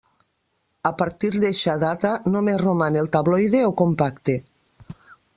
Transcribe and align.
A 0.89 0.91
partir 1.01 1.29
d'eixa 1.43 1.75
data, 1.83 2.13
només 2.35 2.57
roman 2.61 2.97
el 3.01 3.09
tabloide 3.17 3.61
o 3.69 3.75
compacte. 3.83 4.39